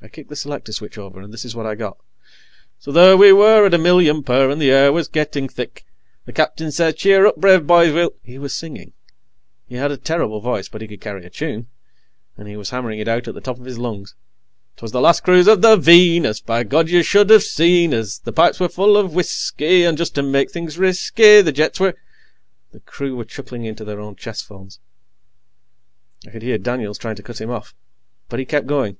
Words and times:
I 0.00 0.06
kicked 0.06 0.28
the 0.28 0.36
selector 0.36 0.70
switch 0.70 0.96
over, 0.96 1.20
and 1.20 1.32
this 1.32 1.44
is 1.44 1.56
what 1.56 1.66
I 1.66 1.74
got:"_ 1.74 1.98
so 2.78 2.92
there 2.92 3.16
we 3.16 3.32
were 3.32 3.66
at 3.66 3.74
a 3.74 3.78
million 3.78 4.22
per, 4.22 4.48
and 4.48 4.60
the 4.62 4.70
air 4.70 4.92
was 4.92 5.08
gettin' 5.08 5.48
thick. 5.48 5.84
The 6.24 6.30
Skipper 6.30 6.70
says 6.70 6.94
'Cheer 6.94 7.26
up, 7.26 7.34
brave 7.36 7.66
boys, 7.66 7.92
we'll'_" 7.92 8.10
He 8.22 8.38
was 8.38 8.54
singing. 8.54 8.92
He 9.66 9.74
had 9.74 9.90
a 9.90 9.96
terrible 9.96 10.40
voice, 10.40 10.68
but 10.68 10.82
he 10.82 10.86
could 10.86 11.00
carry 11.00 11.24
a 11.26 11.30
tune, 11.30 11.66
and 12.36 12.46
he 12.46 12.56
was 12.56 12.70
hammering 12.70 13.00
it 13.00 13.08
out 13.08 13.26
at 13.26 13.34
the 13.34 13.40
top 13.40 13.58
of 13.58 13.64
his 13.64 13.76
lungs. 13.76 14.14
"Twas 14.76 14.92
the 14.92 15.00
last 15.00 15.24
cruise 15.24 15.48
of 15.48 15.62
the 15.62 15.74
Venus, 15.76 16.40
by 16.40 16.62
God 16.62 16.88
you 16.88 17.02
should 17.02 17.28
of 17.32 17.42
seen 17.42 17.92
us! 17.92 18.18
The 18.18 18.32
pipes 18.32 18.60
were 18.60 18.68
full 18.68 18.96
of 18.96 19.14
whisky, 19.14 19.82
and 19.82 19.98
just 19.98 20.14
to 20.14 20.22
make 20.22 20.52
things 20.52 20.78
risky, 20.78 21.40
the 21.40 21.50
jets 21.50 21.80
were..." 21.80 21.96
The 22.72 22.78
crew 22.80 23.16
were 23.16 23.24
chuckling 23.24 23.64
into 23.64 23.84
their 23.84 23.98
own 24.00 24.14
chest 24.14 24.44
phones. 24.46 24.78
I 26.24 26.30
could 26.30 26.42
hear 26.42 26.56
Daniels 26.56 26.98
trying 26.98 27.16
to 27.16 27.22
cut 27.24 27.40
him 27.40 27.50
off. 27.50 27.74
But 28.28 28.38
he 28.38 28.44
kept 28.46 28.68
going. 28.68 28.96